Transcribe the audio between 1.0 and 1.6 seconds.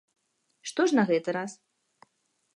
на гэты раз?